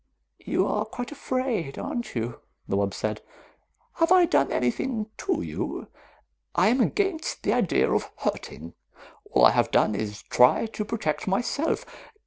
[0.43, 3.21] "You are quite afraid, aren't you?" the wub said.
[3.97, 5.89] "Have I done anything to you?
[6.55, 8.73] I am against the idea of hurting.
[9.29, 11.85] All I have done is try to protect myself.